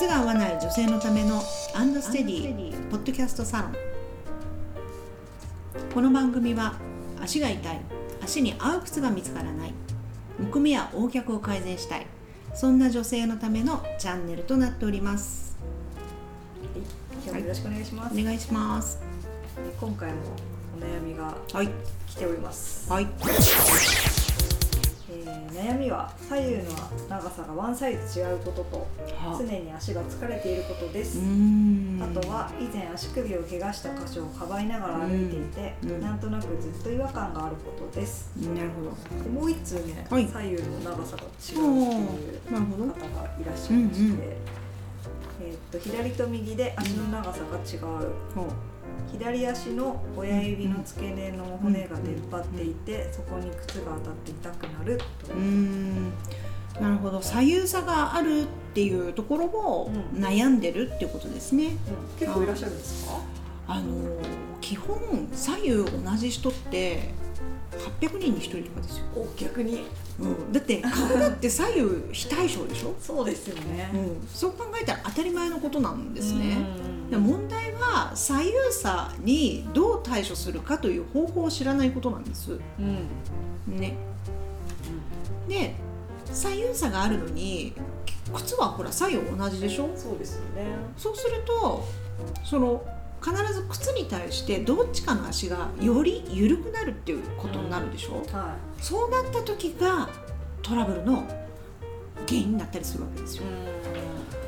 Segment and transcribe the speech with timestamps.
[0.00, 1.42] 靴が合わない女性のための
[1.74, 3.74] アンドステディポッドキャストサロン。
[5.92, 6.72] この番組は
[7.20, 7.80] 足が痛い
[8.22, 9.74] 足に合う靴が見つからない
[10.38, 12.06] むくみや横脚を改善したい
[12.54, 15.54] そんな女性のためのチャンネルとなっております。
[17.12, 18.98] 今日もよろしくお願いします、お願いします。
[19.78, 20.16] 今回も
[20.78, 21.68] お悩みがはい。
[22.06, 23.06] 来ております、はい
[25.26, 26.62] えー悩みは左右の
[27.08, 31.22] 長さがワンサイズ違うこととは常に足が疲れていることです、あ
[32.18, 38.30] とは以前足首を怪我した箇所をかばいながら歩いていて、なんとなくずっと違和感があることです。
[38.36, 38.90] なるほど。
[39.22, 40.26] でもう一通ね、はい。
[40.26, 41.60] 左右の長さが違うっていう
[42.48, 44.18] 方がいらっしゃいまして、うんうん。
[44.22, 47.80] えーっと左と右で足の長さが違う、
[48.34, 48.46] ほう
[49.12, 54.98] 左足の親指の付け根の骨が出っ張っていて、そこに靴が当たって痛くなる。
[54.98, 56.12] とうーん。
[56.80, 57.20] なるほど。
[57.20, 60.22] 左右差があるっていうところをうん。
[60.22, 61.76] 悩んでるっていうことですね、
[62.18, 63.18] 結構いらっしゃるんですか？
[63.66, 64.16] あの
[64.60, 67.10] 基本左右同じ人って
[68.00, 69.84] 800人に1人とかですよ、お逆に？
[70.20, 73.90] うん、だって顔だって左右非対称でしょ、 そうですよね。
[73.94, 82.58] うん、そう考えたら当たり前のことなんですね、うんで問題は左右差にどう対処するかという方法を知らないことなんです。
[82.78, 83.08] うん。
[83.80, 83.96] ね。
[85.48, 85.74] で
[86.32, 87.72] 左右差があるのに
[88.32, 89.90] 靴はほら左右同じでしょ？
[89.96, 90.66] そうですよね。
[90.96, 91.84] そうすると
[92.44, 92.84] その
[93.22, 100.08] 必ず靴に対してどっちかの足がより緩くなるっていうことになるでしょ、はそうなった時が
[100.62, 101.26] トラブルの
[102.30, 103.44] 原因になったりするわけですいよ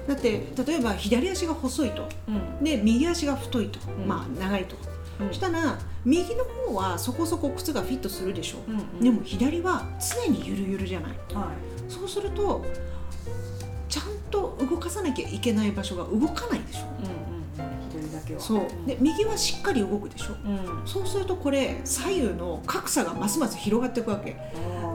[0.06, 2.08] だって例えば左足が細いと。
[2.28, 2.64] うん。
[2.64, 4.08] で右足が太いと、うん。
[4.08, 4.76] まあ長いと、
[5.20, 5.28] うん。
[5.28, 9.00] そしたら右の方はそこそこ靴がフィットするでしょ、うんうん。
[9.00, 11.12] でも左は常にゆるゆるじゃない。
[11.32, 11.52] は
[11.88, 12.64] そうすると
[13.88, 16.86] ちゃんと動かさなきゃいけない場所が動かないでしょ
[18.24, 18.40] けは。
[18.40, 18.66] そう。
[18.86, 20.34] で右はしっかり動くでしょ。
[20.44, 20.86] うん。
[20.86, 24.36] そうするとこれ左右の格差がますます広がっていくわけ。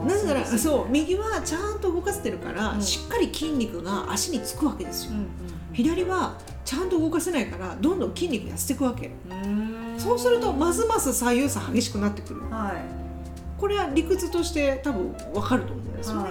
[0.06, 1.00] なぜならそう,、ね。
[1.00, 2.82] 右はちゃんと動かせてるから、うん。
[2.82, 5.26] しっかり筋肉が足につくわけですよ、うん
[5.74, 9.12] 左はちゃんと動かせないからどんどん筋肉痩せていくわけ。
[9.30, 10.00] うんうん。
[10.00, 12.40] そうするとますます左右差激しくなってくる。
[12.50, 12.98] はい。
[13.58, 16.30] これは理屈として多分わかると思うんですよね、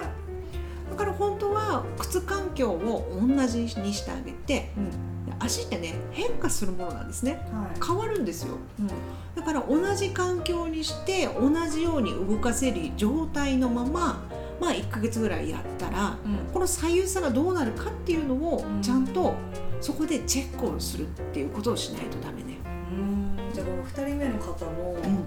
[0.90, 5.07] だから本当は靴環境を同じにしてあげていうん
[5.40, 7.32] 足ってね変化するものなんですね。
[7.52, 7.86] はい。
[7.86, 8.54] 変わるんですよ。
[8.78, 8.86] うん。
[9.34, 14.26] だから同じ環境にして同じように動かせる状態のまま
[14.60, 16.52] まあ1ヶ月ぐらいやったらうん。
[16.52, 19.34] この左右差がどうなるかっていうのをちゃんと
[19.80, 22.58] そこでチェックをするっていうことをしないとダメね。
[22.90, 23.54] うん。
[23.54, 25.26] じゃあこの2人目の方のうん、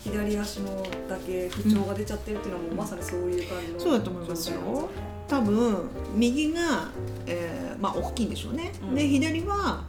[0.00, 4.88] 左足のだけ不調が出ちゃってるっていうのはもうまさにそういう感じのそうだと思いますよ
[5.28, 6.88] 多分右が、
[7.26, 8.72] えーまあ大きいんでしょうね。
[8.82, 8.94] うん。
[8.94, 9.84] で左は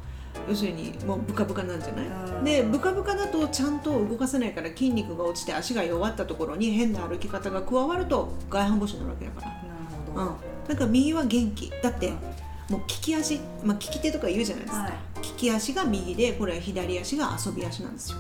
[0.50, 2.04] 要するにもうブカブカなんじゃな
[2.42, 2.44] い？
[2.44, 9.48] でブカブカだとちゃんと動かせないから筋肉が落ちて足が弱ったところに変な歩き方が加わると外反母趾になるわけだから。
[9.48, 9.60] なる
[10.14, 11.72] ほど、うん、だから右は元気。
[11.82, 12.12] だって
[12.70, 14.94] もう利き足、まあ、利き手とか言うじゃないですか、はい。
[15.22, 18.18] 利き足が右でこれは左足が遊び足なんですよ、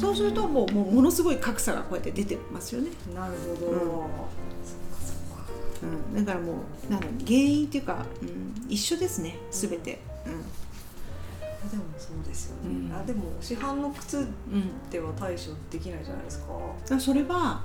[0.00, 4.00] そうするともうもうものすごい格差がこうやって出てますよね、なるほど、うん
[5.82, 6.52] うん、だからも
[6.88, 12.94] うなん原因っていうか、うん、一緒ですね全て、あでもそうですよね、うん。
[12.94, 14.26] あでも市販の靴うんう
[14.58, 16.46] ん、では対処できないじゃないですか。
[16.48, 17.62] だからそれは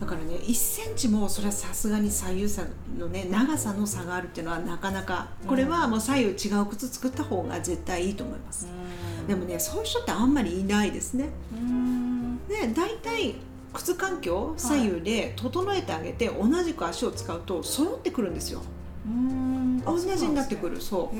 [0.00, 2.64] だからね1センチもそれはさすがに左右差
[2.98, 8.66] のね長さの差があるっていうのはなかなかこれはもう左右違う靴作った方が絶対いいと思います、
[9.28, 11.28] でもねそういう人ってあんまりいないですね。
[11.52, 12.46] うん。
[12.48, 13.36] で大体
[13.74, 18.62] 靴環境左右で整えてあげて同じく足を使うと揃ってくるんですよ。
[19.06, 19.80] うん。
[19.84, 20.76] 同じになってくる。
[20.76, 21.16] るそう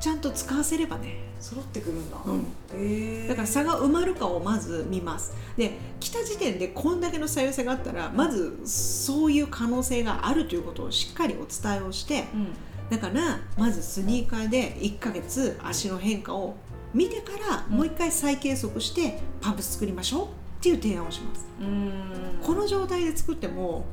[0.00, 5.34] ちゃんと使わせればね、揃ってくるんだ、うん、だから差が埋まるかをまず見ます。
[5.56, 12.48] で来た時点でこんだけの左右差があったらまずそういう可能性があるということをしっかりお伝えをしてうん。
[12.90, 16.54] だからまずスニーカーで1ヶ月足の変化を
[16.94, 21.46] 見てからもう一回再計測してパンプス作りましょうっていう提案をします。
[21.60, 22.38] うん。
[22.42, 23.84] この状態で作っても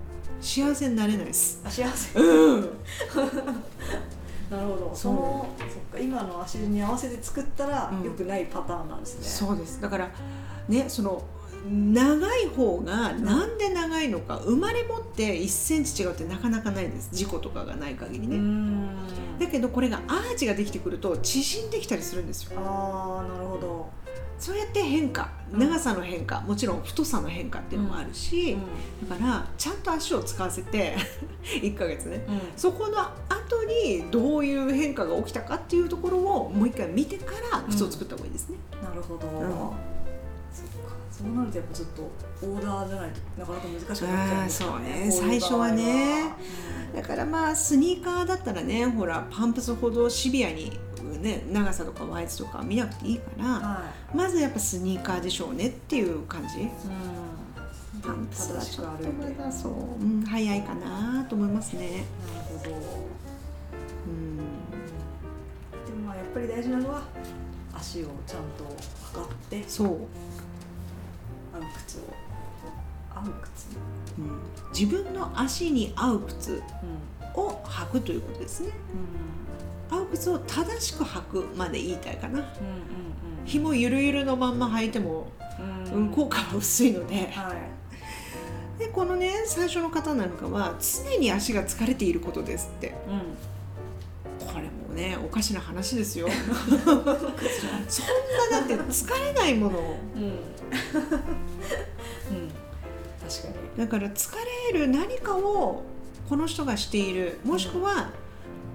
[0.42, 1.62] 幸せになれないです。
[1.64, 2.20] あ幸せ。
[2.20, 2.62] うん。
[4.50, 4.92] なるほど。
[4.94, 6.00] そのそっか。
[6.00, 8.04] 今の足に合わせて作ったらうん。
[8.04, 9.82] 良くないパターンなんですね、そうです。
[9.82, 10.12] だから
[10.68, 11.24] ねその
[11.70, 17.10] 長い方がなんで長いのか、生まれ持って1センチ違うってなかなかないです。
[17.14, 18.96] 事故とかがない限りうね、ん。
[19.40, 22.60] だけどこれがアーチができてくると縮んできたりするんですよ。
[22.60, 23.90] ああなるほど、
[24.40, 28.58] そうやって変化うん長さの変化もちろん太さの変化っていうのもあるし、
[29.06, 30.96] うだからちゃんと足を使わせて
[31.62, 32.18] 1ヶ月ね。
[32.18, 32.42] んうん。
[32.56, 38.58] そこの後後にどういう変化が起きたかっていうところをもう一回見てから靴を作った方がいいですね。
[38.82, 39.30] なるほど、ん。
[39.30, 39.74] そっか。
[41.12, 42.02] そうなるとやっぱちょっと
[42.48, 45.12] オーダーじゃないとなかなか難しくなっちゃうんですかね。
[45.12, 45.30] そうね。
[45.30, 46.34] 最初はね。
[46.96, 50.80] だからまあスニーカーだったらねほらパンプスほどシビアに、
[51.24, 53.84] ね、長さとかワイズとか見なくていいから、は
[54.14, 56.60] まずやっぱスニーカーでしょうねっていう感じ。
[56.60, 62.04] い、うん、パンプスは正しくちょっとまだそう、うん、早いかなと思いますね。
[62.28, 62.76] なるほど
[64.06, 64.44] うん、で
[65.94, 67.04] もまあやっぱり大事なのは
[67.74, 68.66] 足をちゃんと
[69.14, 69.98] 測ってそう、合う
[71.88, 72.02] 靴を
[73.16, 73.68] 合う靴
[74.18, 74.40] うん、
[74.78, 76.62] 自分の足に合う靴
[77.36, 78.72] うを履くということですね。
[79.94, 82.40] 合う靴を正しく履くまで言いたいかな。
[82.40, 82.48] んうん
[83.46, 85.28] 紐ゆるゆるのまんま履いても、
[85.60, 85.94] うん。
[85.94, 87.30] うん、効果は薄いので。
[87.32, 88.80] はい。
[88.80, 92.96] でこのね最初の方なんかは常に足が疲れていることですって。
[93.08, 94.48] うん。
[94.48, 96.28] これもねおかしな話ですよ。
[96.86, 97.16] そんなだ
[98.62, 99.80] って疲れないもの。
[100.16, 100.40] うん、 うん、
[103.22, 103.78] 確かに。
[103.78, 104.34] だから疲
[104.74, 105.84] れる何かを
[106.30, 107.40] この人がしている。
[107.44, 108.12] もしくは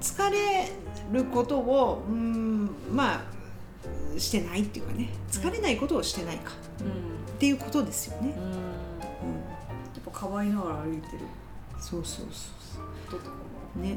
[0.00, 0.72] 疲れ
[1.12, 5.08] ることをうんまあしてないっていうかね。
[5.30, 6.52] 疲れないことをしてないか。
[6.80, 6.86] うん。
[6.86, 6.90] っ
[7.38, 8.44] ていうことですよね、うん。
[8.44, 8.54] やうん、っ
[10.06, 11.18] ぱかばいながら歩いてる。
[11.80, 13.18] そうそうそうそ
[13.78, 13.82] う。
[13.82, 13.96] ね。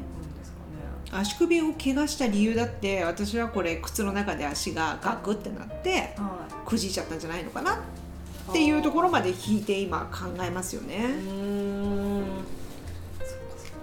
[1.10, 11.04] 足首を怪我した理由だって私はこれ靴の中で足がガクってなってはくじいちゃったんじゃないのかなっていうところまで引いて今考えますよいね。
[11.04, 12.24] うん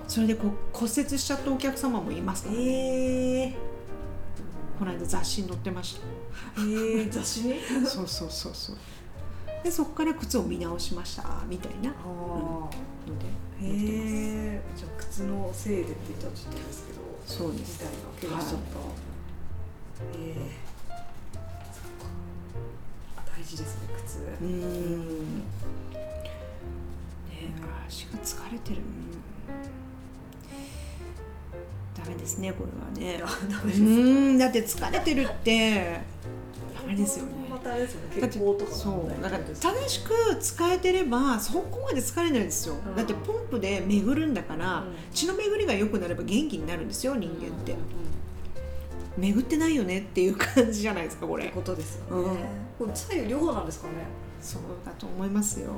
[0.09, 3.53] それでこう骨折しちゃったお客様もいますからええ
[4.79, 6.01] この間雑誌に載ってました。
[6.57, 7.59] えー、雑誌に？
[7.85, 8.77] そうそうそうそう。
[9.63, 11.91] でそこから靴を見直しましたみたいな。
[11.91, 12.77] あので
[13.61, 17.83] あへえじゃあ靴のせいでって言ったらちょっとですけどそうです。
[17.83, 17.91] 自
[18.23, 18.63] 体が怪我しちゃった、
[20.17, 20.57] ええ
[21.73, 22.07] そっか。
[23.37, 24.19] 大事ですね靴。
[24.19, 25.39] うーん。
[25.39, 25.43] ね。
[27.87, 28.77] 足が疲れてる。
[28.77, 29.19] うん。
[29.51, 29.88] ダ
[32.09, 33.23] メですねこれはね。
[33.63, 36.01] うんだって疲れてるって。
[36.75, 37.31] ダメですよね。
[37.49, 38.37] またあれですよねだって
[38.73, 42.95] そうだから正しく使えてればそこまで疲れないですよ、うん。
[42.95, 44.93] だってポンプで巡るんだから、うん。
[45.13, 47.75] 血の巡りが良くなれば元気になるんですよ人間って、
[49.17, 51.45] 巡ってないよねっていう感じじゃないですかこれ。
[51.45, 52.35] ってことですようん。
[52.35, 52.39] ね、
[52.77, 53.93] これ左右両方なんですかね。
[54.41, 55.73] そうだと思いますよ、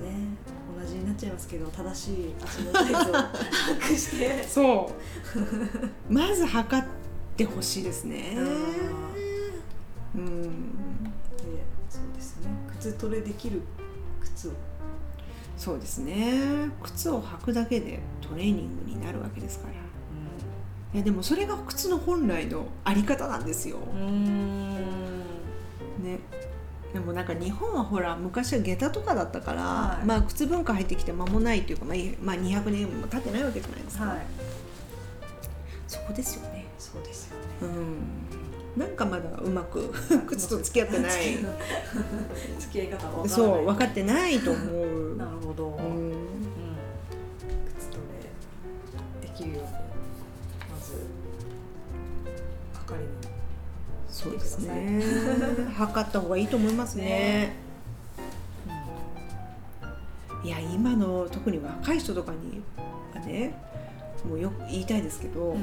[0.00, 0.36] ね
[0.78, 3.32] 同じになっちゃいますけど正しい足のサイズを把
[3.80, 4.44] 握して。
[4.48, 4.92] そ
[6.08, 6.12] う。
[6.12, 6.88] まず測っ
[7.36, 8.36] てほしいですね。
[10.14, 10.42] うん。
[10.42, 10.48] で
[11.88, 12.50] そうですね。
[12.78, 13.62] 靴トレできる
[14.20, 14.52] 靴を。
[15.56, 16.70] そうですね。
[16.82, 19.90] 靴を履くだけでトレーニングになるわけですから。
[20.92, 24.74] いやでもそれが靴の本来のあり方なんですよ、うん。
[26.02, 26.18] ね
[26.92, 30.06] でもなんか日本はほら昔は下駄とかだったから、はい。
[30.06, 34.18] まあ靴文化入ってきて間もないというか、まあ、いまあ200年も経ってないわけじゃないですか、はい。
[35.86, 36.66] そこですよね。
[36.78, 37.44] そうですよね。
[37.62, 38.80] うん。
[38.80, 39.92] なんかまだうまく
[40.26, 41.38] 靴と付き合ってない。
[42.58, 45.16] 付き合い方は分そう分かってないと思う。
[45.16, 46.10] なるほど、ううん。
[46.12, 46.14] ん
[47.78, 47.98] 靴ト
[49.22, 49.70] レできるようにま
[50.80, 51.06] ず
[52.74, 53.12] 測りに
[54.22, 55.02] そうですね。
[55.74, 57.04] 測った方がいいと思いますね。
[57.04, 57.56] ね。
[60.44, 62.62] いや今の特に若い人とかに
[63.14, 63.54] はね
[64.28, 65.56] もうよく言いたいですけど、うん。
[65.56, 65.62] あの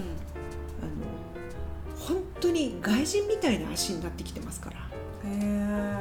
[1.99, 4.77] 本当に外人みたいな足になってきてますから。
[4.77, 4.81] へ
[5.25, 5.97] え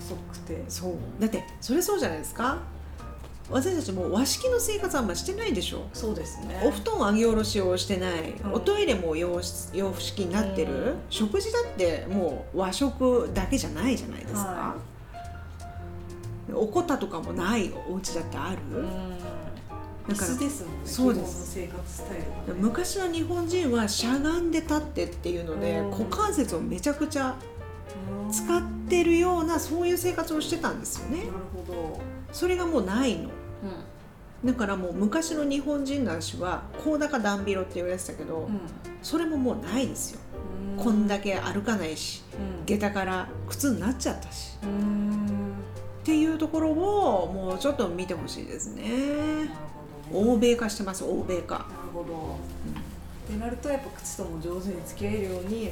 [0.00, 0.64] 細くて。
[0.68, 0.94] そう。
[1.20, 2.58] だってそれそうじゃないですか
[3.50, 5.88] 私たちもう和式の生活あんましてないでしょ。
[5.94, 6.60] そうですね。
[6.64, 8.52] お布団上げ下ろしをしてない、うん。
[8.52, 10.96] おトイレも洋室洋式になってる、うん。
[11.08, 14.74] 食事だってもう和食だけじゃないじゃないですか、は
[16.54, 19.18] おこたとかもないお家だってある、うん。
[20.08, 21.52] だからですもんねそうです。
[21.54, 22.60] 生活スタイルがね。
[22.60, 25.90] 昔の日本人はしゃがんで立ってっていうので、うん。
[25.90, 27.34] 股関節をめちゃくちゃ
[28.24, 28.30] うん。
[28.30, 31.18] 使ってるようなそういう生活をしてたんですよね。
[31.18, 31.30] なる
[31.66, 32.00] ほど。
[32.30, 33.28] それがもうないの。
[33.28, 33.32] う
[34.44, 38.60] だからもう昔の日本人の足は高高段広って言われてたけど、ん。
[39.02, 40.20] それももうないですよ、
[40.76, 40.84] うん。
[40.84, 42.22] こんだけ歩かないし
[42.60, 42.64] うん。
[42.64, 44.56] 下駄から靴になっちゃったし。
[44.62, 45.52] うん。
[46.02, 48.82] っていうところをもうちょっと見てほしいですね。
[48.82, 49.50] ね。
[50.12, 52.36] 欧米化してます欧米化、なるほど。
[53.28, 55.70] ってなるとやっぱ靴とも上手に付き合えるように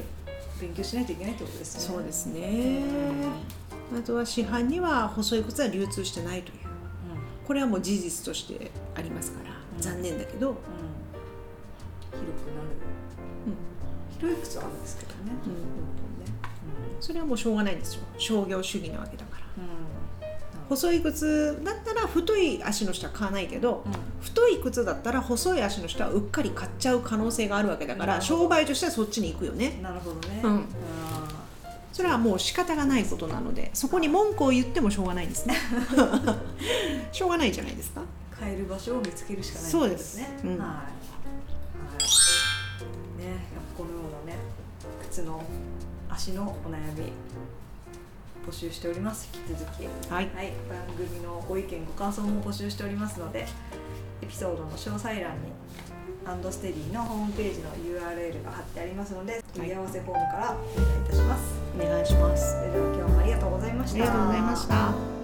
[0.60, 1.80] 勉強しないといけないってことですね。
[1.80, 2.80] そうですうね。
[2.80, 3.24] ん
[3.96, 6.65] あとは市販には細い靴は流通してないという
[7.46, 9.82] これはもう事実としてありますから、うん。
[9.82, 12.68] 残念だけど、うん、広くなる、
[14.18, 15.34] 広い靴はあるんですけどね、うん。
[15.34, 16.38] 本当にね。
[17.00, 18.02] それはもうしょうがないんですよ。
[18.18, 19.46] 商業主義なわけだから。
[19.58, 19.62] うん。
[19.62, 19.96] うん
[20.68, 23.92] 細い靴だったら太い足の人は買わないけど、うん。
[24.20, 29.78] 太い靴だったら細い足の人はうっかり買っちゃう可能性があるわけだから商売としてはそっちに行くよね。
[29.80, 30.50] なるほどね、うん。
[30.52, 31.15] あ
[31.96, 35.56] それはもう仕方がないことなのでそこに文句を言ってもしょうがないんですね。
[37.10, 38.02] しょうがないじゃないですか。
[38.02, 40.18] ー買える場所を見つけるしかないそうです。
[40.18, 40.50] ね、うん。
[40.50, 40.84] はい、は
[43.16, 43.38] い、ね
[43.78, 44.38] このようなね
[45.08, 45.42] 靴の
[46.10, 47.12] 足のお悩み
[48.46, 49.30] 募集しております。
[49.32, 49.86] 引き続き。
[50.12, 50.28] はい。
[50.34, 53.46] はい、番組のご意見ご感想も募集しておりますので
[54.20, 55.52] エピソードの詳細欄に
[56.26, 59.74] アンドステディのホームページの URL が貼ってありますので問い。
[59.74, 62.56] 合わせフォームからお願いいたします、お願いします。
[62.58, 63.98] それでは今日もありがとうございました。
[63.98, 65.15] ありがとうございました